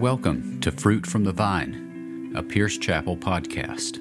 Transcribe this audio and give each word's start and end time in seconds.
Welcome 0.00 0.60
to 0.62 0.72
Fruit 0.72 1.06
from 1.06 1.24
the 1.24 1.32
Vine, 1.32 2.32
a 2.34 2.42
Pierce 2.42 2.78
Chapel 2.78 3.18
podcast. 3.18 3.98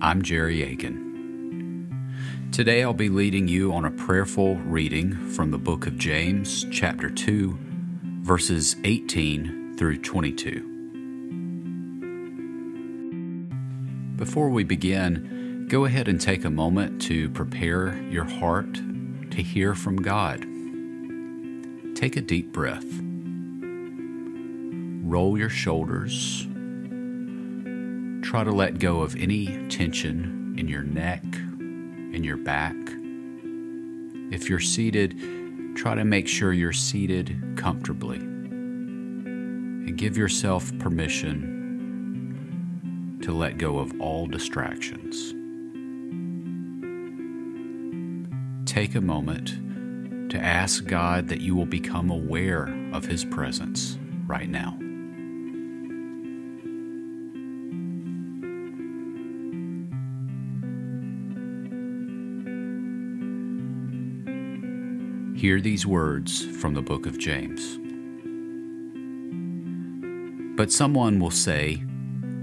I'm 0.00 0.22
Jerry 0.22 0.64
Aiken. 0.64 2.48
Today 2.50 2.82
I'll 2.82 2.92
be 2.92 3.08
leading 3.08 3.46
you 3.46 3.72
on 3.72 3.84
a 3.84 3.90
prayerful 3.92 4.56
reading 4.56 5.14
from 5.28 5.52
the 5.52 5.58
book 5.58 5.86
of 5.86 5.96
James, 5.96 6.66
chapter 6.72 7.08
2, 7.08 7.56
verses 8.22 8.74
18 8.82 9.76
through 9.78 9.98
22. 9.98 10.66
Before 14.16 14.48
we 14.48 14.64
begin, 14.64 15.68
go 15.70 15.84
ahead 15.84 16.08
and 16.08 16.20
take 16.20 16.44
a 16.44 16.50
moment 16.50 17.00
to 17.02 17.30
prepare 17.30 17.96
your 18.10 18.24
heart 18.24 18.74
to 18.74 19.40
hear 19.40 19.76
from 19.76 20.02
God. 20.02 20.44
Take 21.94 22.16
a 22.16 22.20
deep 22.20 22.52
breath 22.52 23.11
roll 25.12 25.36
your 25.36 25.50
shoulders. 25.50 26.46
Try 28.26 28.44
to 28.44 28.50
let 28.50 28.78
go 28.78 29.02
of 29.02 29.14
any 29.16 29.68
tension 29.68 30.54
in 30.58 30.68
your 30.68 30.84
neck, 30.84 31.22
in 31.22 32.24
your 32.24 32.38
back. 32.38 32.74
If 34.32 34.48
you're 34.48 34.58
seated, 34.58 35.14
try 35.76 35.94
to 35.94 36.06
make 36.06 36.26
sure 36.26 36.54
you're 36.54 36.72
seated 36.72 37.58
comfortably. 37.58 38.16
And 38.16 39.98
give 39.98 40.16
yourself 40.16 40.72
permission 40.78 41.58
to 43.22 43.32
let 43.32 43.58
go 43.58 43.80
of 43.80 44.00
all 44.00 44.26
distractions. 44.26 45.34
Take 48.64 48.94
a 48.94 49.02
moment 49.02 50.30
to 50.30 50.38
ask 50.38 50.86
God 50.86 51.28
that 51.28 51.42
you 51.42 51.54
will 51.54 51.66
become 51.66 52.10
aware 52.10 52.74
of 52.94 53.04
His 53.04 53.26
presence 53.26 53.98
right 54.26 54.48
now. 54.48 54.78
Hear 65.42 65.60
these 65.60 65.84
words 65.84 66.46
from 66.60 66.72
the 66.72 66.82
book 66.82 67.04
of 67.04 67.18
James. 67.18 67.76
But 70.56 70.70
someone 70.70 71.18
will 71.18 71.32
say, 71.32 71.82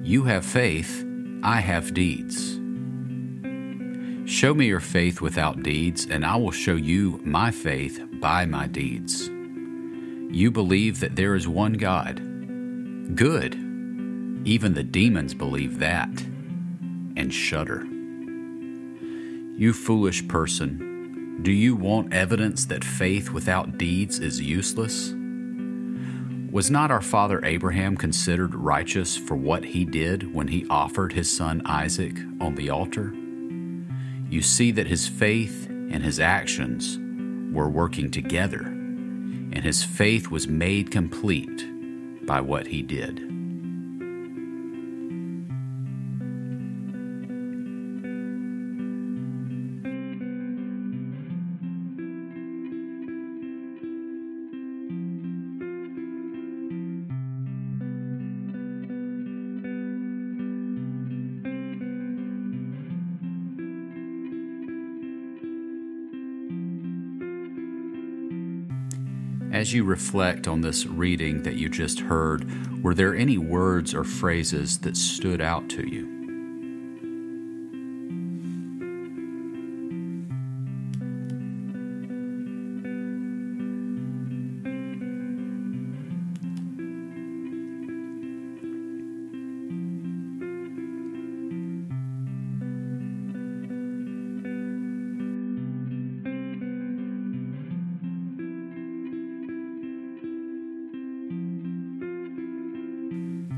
You 0.03 0.25
have 0.25 0.45
faith, 0.45 1.05
I 1.41 1.61
have 1.61 1.93
deeds. 1.93 2.55
Show 4.29 4.53
me 4.53 4.65
your 4.65 4.81
faith 4.81 5.21
without 5.21 5.63
deeds, 5.63 6.07
and 6.07 6.25
I 6.25 6.35
will 6.35 6.51
show 6.51 6.75
you 6.75 7.21
my 7.23 7.51
faith 7.51 8.05
by 8.19 8.45
my 8.45 8.67
deeds. 8.67 9.29
You 9.29 10.51
believe 10.51 10.99
that 10.99 11.15
there 11.15 11.35
is 11.35 11.47
one 11.47 11.75
God. 11.75 12.17
Good. 13.15 13.55
Even 14.45 14.73
the 14.73 14.83
demons 14.83 15.33
believe 15.33 15.79
that 15.79 16.09
and 17.15 17.33
shudder. 17.33 17.85
You 19.55 19.71
foolish 19.71 20.27
person. 20.27 20.88
Do 21.41 21.53
you 21.53 21.73
want 21.73 22.13
evidence 22.13 22.65
that 22.65 22.83
faith 22.83 23.31
without 23.31 23.77
deeds 23.77 24.19
is 24.19 24.41
useless? 24.41 25.13
Was 26.51 26.69
not 26.69 26.91
our 26.91 27.01
father 27.01 27.43
Abraham 27.45 27.95
considered 27.95 28.53
righteous 28.53 29.15
for 29.15 29.35
what 29.35 29.63
he 29.63 29.85
did 29.85 30.33
when 30.33 30.49
he 30.49 30.67
offered 30.69 31.13
his 31.13 31.33
son 31.33 31.61
Isaac 31.63 32.17
on 32.41 32.55
the 32.55 32.69
altar? 32.69 33.13
You 34.29 34.41
see 34.41 34.71
that 34.71 34.87
his 34.87 35.07
faith 35.07 35.67
and 35.69 36.03
his 36.03 36.19
actions 36.19 36.99
were 37.55 37.69
working 37.69 38.11
together, 38.11 38.63
and 38.63 39.63
his 39.63 39.81
faith 39.81 40.29
was 40.29 40.45
made 40.49 40.91
complete 40.91 41.65
by 42.25 42.41
what 42.41 42.67
he 42.67 42.81
did. 42.81 43.38
As 69.51 69.73
you 69.73 69.83
reflect 69.83 70.47
on 70.47 70.61
this 70.61 70.85
reading 70.85 71.41
that 71.41 71.55
you 71.55 71.69
just 71.69 72.01
heard, 72.01 72.83
were 72.83 72.93
there 72.93 73.15
any 73.15 73.39
words 73.39 73.95
or 73.95 74.03
phrases 74.03 74.77
that 74.79 74.95
stood 74.95 75.41
out 75.41 75.67
to 75.69 75.87
you? 75.87 76.18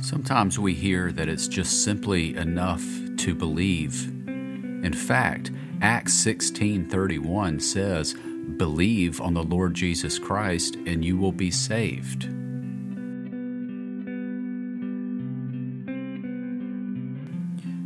Sometimes 0.01 0.57
we 0.57 0.73
hear 0.73 1.11
that 1.11 1.29
it's 1.29 1.47
just 1.47 1.83
simply 1.83 2.35
enough 2.35 2.83
to 3.17 3.35
believe. 3.35 4.07
In 4.27 4.93
fact, 4.93 5.51
Acts 5.79 6.13
16:31 6.15 7.59
says, 7.59 8.15
"Believe 8.57 9.21
on 9.21 9.35
the 9.35 9.43
Lord 9.43 9.75
Jesus 9.75 10.17
Christ 10.17 10.75
and 10.87 11.05
you 11.05 11.17
will 11.17 11.31
be 11.31 11.51
saved." 11.51 12.27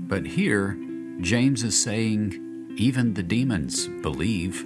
But 0.07 0.25
here, 0.25 0.77
James 1.19 1.63
is 1.63 1.77
saying 1.77 2.39
even 2.77 3.13
the 3.13 3.23
demons 3.23 3.89
believe. 4.01 4.65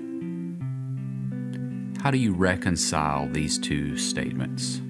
How 2.01 2.11
do 2.11 2.17
you 2.19 2.33
reconcile 2.33 3.27
these 3.27 3.57
two 3.57 3.97
statements? 3.97 4.81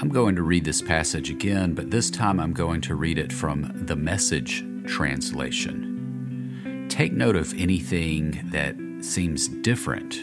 I'm 0.00 0.10
going 0.10 0.36
to 0.36 0.44
read 0.44 0.64
this 0.64 0.80
passage 0.80 1.28
again, 1.28 1.74
but 1.74 1.90
this 1.90 2.08
time 2.08 2.38
I'm 2.38 2.52
going 2.52 2.80
to 2.82 2.94
read 2.94 3.18
it 3.18 3.32
from 3.32 3.72
the 3.74 3.96
Message 3.96 4.64
translation. 4.86 6.86
Take 6.88 7.12
note 7.12 7.34
of 7.34 7.52
anything 7.58 8.48
that 8.52 8.76
seems 9.04 9.48
different 9.48 10.16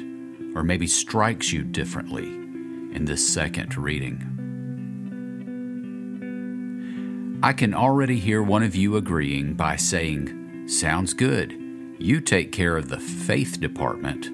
or 0.55 0.63
maybe 0.63 0.87
strikes 0.87 1.51
you 1.51 1.65
differently 1.65 2.23
in 2.23 3.03
this 3.03 3.27
second 3.27 3.75
reading. 3.75 4.31
I 7.43 7.51
can 7.51 7.73
already 7.73 8.17
hear 8.17 8.41
one 8.41 8.63
of 8.63 8.77
you 8.77 8.95
agreeing 8.95 9.55
by 9.55 9.75
saying, 9.75 10.69
Sounds 10.69 11.13
good. 11.13 11.51
You 11.99 12.21
take 12.21 12.53
care 12.53 12.77
of 12.77 12.87
the 12.87 13.01
faith 13.01 13.59
department, 13.59 14.29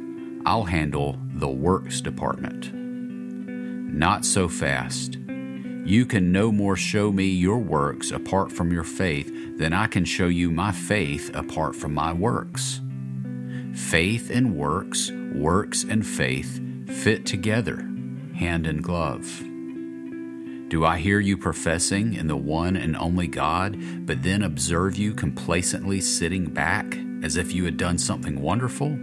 I'll 0.46 0.66
handle 0.66 1.20
the 1.34 1.50
works 1.50 2.00
department. 2.00 2.72
Not 3.92 4.24
so 4.24 4.48
fast. 4.48 5.18
You 5.84 6.06
can 6.06 6.32
no 6.32 6.52
more 6.52 6.76
show 6.76 7.12
me 7.12 7.26
your 7.26 7.58
works 7.58 8.12
apart 8.12 8.52
from 8.52 8.72
your 8.72 8.84
faith 8.84 9.58
than 9.58 9.74
I 9.74 9.88
can 9.88 10.06
show 10.06 10.28
you 10.28 10.52
my 10.52 10.72
faith 10.72 11.32
apart 11.34 11.76
from 11.76 11.94
my 11.94 12.14
works. 12.14 12.82
Faith 13.74 14.30
and 14.30 14.56
works, 14.56 15.12
works 15.34 15.84
and 15.84 16.06
faith 16.06 16.62
fit 16.88 17.26
together, 17.26 17.78
hand 18.36 18.68
in 18.68 18.82
glove. 18.82 19.44
Do 20.70 20.86
I 20.86 21.00
hear 21.00 21.20
you 21.20 21.36
professing 21.36 22.14
in 22.14 22.28
the 22.28 22.38
one 22.38 22.78
and 22.78 22.96
only 22.96 23.28
God, 23.28 24.06
but 24.06 24.24
then 24.24 24.44
observe 24.44 24.98
you 24.98 25.14
complacently 25.14 26.00
sitting 26.00 26.46
back 26.46 26.96
as 27.24 27.38
if 27.38 27.54
you 27.54 27.66
had 27.66 27.78
done 27.78 27.98
something 27.98 28.40
wonderful? 28.40 28.96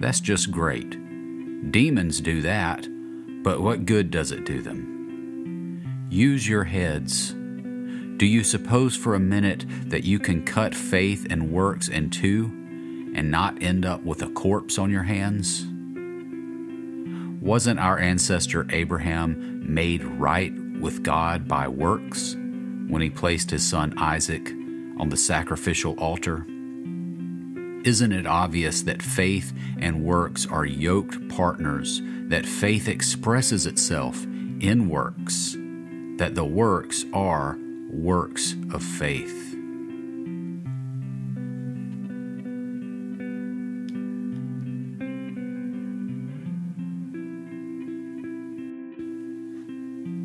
That's 0.00 0.20
just 0.20 0.50
great. 0.50 0.90
Demons 1.70 2.20
do 2.20 2.42
that, 2.42 2.88
but 3.44 3.60
what 3.60 3.86
good 3.86 4.10
does 4.10 4.32
it 4.32 4.44
do 4.44 4.60
them? 4.62 5.01
Use 6.12 6.46
your 6.46 6.64
heads. 6.64 7.32
Do 7.32 8.26
you 8.26 8.44
suppose 8.44 8.94
for 8.94 9.14
a 9.14 9.18
minute 9.18 9.64
that 9.86 10.04
you 10.04 10.18
can 10.18 10.44
cut 10.44 10.74
faith 10.74 11.26
and 11.30 11.50
works 11.50 11.88
in 11.88 12.10
two 12.10 12.50
and 13.16 13.30
not 13.30 13.62
end 13.62 13.86
up 13.86 14.02
with 14.02 14.20
a 14.20 14.28
corpse 14.28 14.76
on 14.76 14.90
your 14.90 15.04
hands? 15.04 15.64
Wasn't 17.42 17.80
our 17.80 17.98
ancestor 17.98 18.66
Abraham 18.68 19.62
made 19.64 20.04
right 20.04 20.52
with 20.78 21.02
God 21.02 21.48
by 21.48 21.66
works 21.66 22.34
when 22.34 23.00
he 23.00 23.08
placed 23.08 23.50
his 23.50 23.66
son 23.66 23.94
Isaac 23.96 24.50
on 24.98 25.08
the 25.08 25.16
sacrificial 25.16 25.94
altar? 25.94 26.44
Isn't 27.86 28.12
it 28.12 28.26
obvious 28.26 28.82
that 28.82 29.00
faith 29.00 29.54
and 29.78 30.04
works 30.04 30.46
are 30.46 30.66
yoked 30.66 31.26
partners, 31.30 32.02
that 32.28 32.44
faith 32.44 32.86
expresses 32.86 33.64
itself 33.64 34.22
in 34.60 34.90
works, 34.90 35.56
that 36.18 36.34
the 36.34 36.44
works 36.44 37.04
are 37.12 37.58
works 37.90 38.54
of 38.72 38.82
faith? 38.82 39.52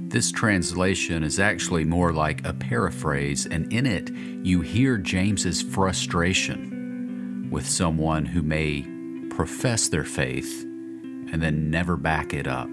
This 0.09 0.31
translation 0.31 1.23
is 1.23 1.39
actually 1.39 1.83
more 1.83 2.11
like 2.11 2.43
a 2.47 2.53
paraphrase, 2.53 3.45
and 3.45 3.71
in 3.71 3.85
it 3.85 4.09
you 4.43 4.61
hear 4.61 4.97
James's 4.97 5.61
frustration 5.61 7.49
with 7.51 7.69
someone 7.69 8.25
who 8.25 8.41
may 8.41 8.81
profess 9.29 9.89
their 9.89 10.03
faith 10.03 10.63
and 10.63 11.39
then 11.41 11.69
never 11.69 11.97
back 11.97 12.33
it 12.33 12.47
up. 12.47 12.69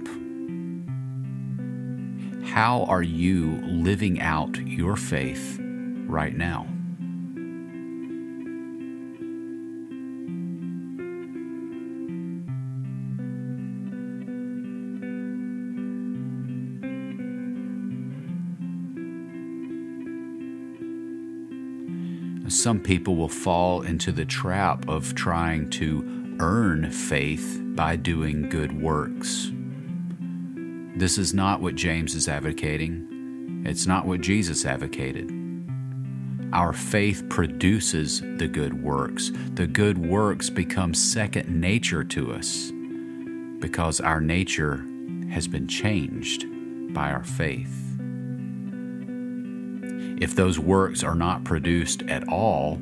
How 2.44 2.84
are 2.84 3.02
you 3.02 3.60
living 3.62 4.20
out 4.20 4.56
your 4.58 4.96
faith 4.96 5.58
right 6.06 6.36
now? 6.36 6.66
Some 22.48 22.80
people 22.80 23.16
will 23.16 23.28
fall 23.28 23.82
into 23.82 24.12
the 24.12 24.24
trap 24.24 24.88
of 24.88 25.14
trying 25.14 25.70
to 25.70 26.36
earn 26.38 26.90
faith 26.90 27.60
by 27.74 27.96
doing 27.96 28.48
good 28.48 28.80
works. 28.80 29.50
This 30.96 31.18
is 31.18 31.34
not 31.34 31.60
what 31.60 31.74
James 31.74 32.14
is 32.14 32.28
advocating. 32.28 33.62
It's 33.66 33.84
not 33.84 34.06
what 34.06 34.20
Jesus 34.20 34.64
advocated. 34.64 35.28
Our 36.52 36.72
faith 36.72 37.28
produces 37.28 38.20
the 38.20 38.46
good 38.46 38.80
works. 38.80 39.32
The 39.54 39.66
good 39.66 39.98
works 39.98 40.50
become 40.50 40.94
second 40.94 41.48
nature 41.48 42.04
to 42.04 42.32
us 42.32 42.70
because 43.58 44.00
our 44.00 44.20
nature 44.20 44.84
has 45.30 45.48
been 45.48 45.66
changed 45.66 46.46
by 46.94 47.10
our 47.10 47.24
faith. 47.24 47.74
If 50.22 50.36
those 50.36 50.60
works 50.60 51.02
are 51.02 51.16
not 51.16 51.42
produced 51.42 52.02
at 52.02 52.28
all, 52.28 52.78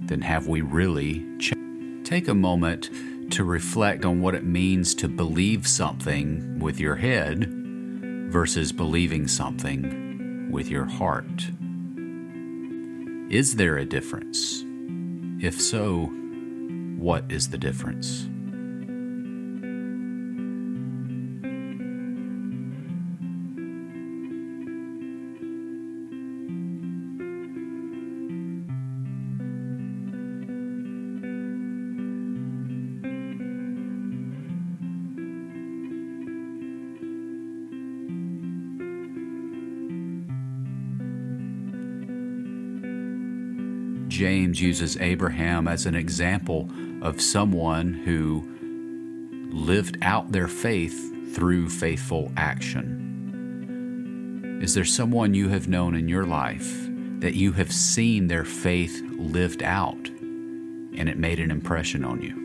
then 0.00 0.22
have 0.22 0.48
we 0.48 0.60
really 0.60 1.20
changed? 1.38 2.04
Take 2.04 2.26
a 2.26 2.34
moment 2.34 2.90
to 3.34 3.42
reflect 3.42 4.04
on 4.04 4.20
what 4.20 4.34
it 4.36 4.44
means 4.44 4.94
to 4.94 5.08
believe 5.08 5.66
something 5.66 6.58
with 6.60 6.78
your 6.78 6.94
head 6.94 7.46
versus 8.30 8.70
believing 8.70 9.26
something 9.26 10.48
with 10.52 10.68
your 10.68 10.84
heart. 10.84 11.50
Is 13.32 13.56
there 13.56 13.76
a 13.76 13.84
difference? 13.84 14.62
If 15.44 15.60
so, 15.60 16.06
what 16.96 17.24
is 17.28 17.48
the 17.50 17.58
difference? 17.58 18.28
James 44.24 44.56
uses 44.58 44.96
Abraham 45.02 45.68
as 45.68 45.84
an 45.84 45.94
example 45.94 46.70
of 47.02 47.20
someone 47.20 47.92
who 47.92 48.48
lived 49.52 49.98
out 50.00 50.32
their 50.32 50.48
faith 50.48 51.34
through 51.34 51.68
faithful 51.68 52.32
action. 52.34 52.88
Is 54.62 54.72
there 54.72 54.86
someone 54.86 55.34
you 55.34 55.50
have 55.50 55.68
known 55.68 55.94
in 55.94 56.08
your 56.08 56.24
life 56.24 56.88
that 57.18 57.34
you 57.34 57.52
have 57.52 57.70
seen 57.70 58.28
their 58.28 58.46
faith 58.46 59.02
lived 59.10 59.62
out 59.62 60.08
and 60.08 61.06
it 61.06 61.18
made 61.18 61.38
an 61.38 61.50
impression 61.50 62.02
on 62.02 62.22
you? 62.22 62.43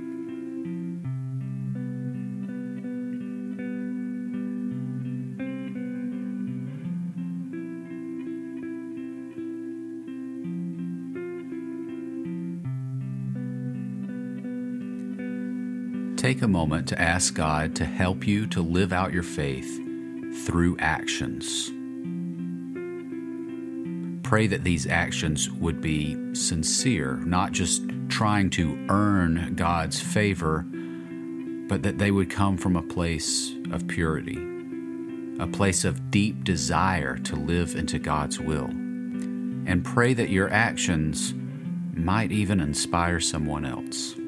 Take 16.29 16.43
a 16.43 16.47
moment 16.47 16.87
to 16.89 17.01
ask 17.01 17.33
God 17.33 17.75
to 17.77 17.85
help 17.85 18.27
you 18.27 18.45
to 18.49 18.61
live 18.61 18.93
out 18.93 19.11
your 19.11 19.23
faith 19.23 19.81
through 20.45 20.77
actions. 20.77 21.71
Pray 24.21 24.45
that 24.45 24.63
these 24.63 24.85
actions 24.85 25.49
would 25.49 25.81
be 25.81 26.35
sincere, 26.35 27.15
not 27.25 27.51
just 27.51 27.81
trying 28.09 28.51
to 28.51 28.77
earn 28.89 29.55
God's 29.55 29.99
favor, 29.99 30.67
but 31.67 31.81
that 31.81 31.97
they 31.97 32.11
would 32.11 32.29
come 32.29 32.57
from 32.57 32.75
a 32.75 32.83
place 32.83 33.51
of 33.71 33.87
purity, 33.87 34.37
a 35.39 35.47
place 35.47 35.83
of 35.83 36.11
deep 36.11 36.43
desire 36.43 37.17
to 37.17 37.35
live 37.35 37.75
into 37.75 37.97
God's 37.97 38.39
will. 38.39 38.65
And 38.67 39.83
pray 39.83 40.13
that 40.13 40.29
your 40.29 40.53
actions 40.53 41.33
might 41.95 42.31
even 42.31 42.59
inspire 42.59 43.19
someone 43.19 43.65
else. 43.65 44.18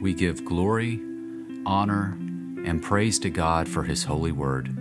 We 0.00 0.14
give 0.14 0.44
glory, 0.44 1.00
honor, 1.66 2.16
and 2.64 2.82
praise 2.82 3.18
to 3.20 3.30
God 3.30 3.68
for 3.68 3.82
His 3.84 4.04
holy 4.04 4.32
word. 4.32 4.76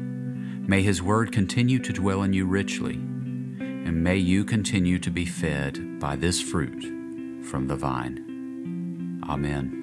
May 0.67 0.81
His 0.81 1.01
word 1.01 1.31
continue 1.31 1.79
to 1.79 1.93
dwell 1.93 2.23
in 2.23 2.33
you 2.33 2.45
richly, 2.45 2.93
and 2.95 4.03
may 4.03 4.17
you 4.17 4.45
continue 4.45 4.99
to 4.99 5.09
be 5.09 5.25
fed 5.25 5.99
by 5.99 6.15
this 6.15 6.41
fruit 6.41 6.83
from 7.45 7.67
the 7.67 7.75
vine. 7.75 9.21
Amen. 9.27 9.78